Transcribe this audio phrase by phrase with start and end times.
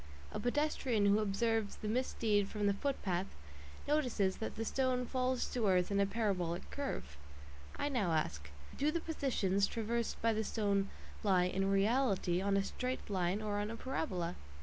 [0.31, 3.27] A pedestrian who observes the misdeed from the footpath
[3.87, 7.17] notices that the stone falls to earth in a parabolic curve.
[7.75, 10.89] I now ask: Do the "positions" traversed by the stone
[11.21, 14.35] lie "in reality" on a straight line or on a parabola?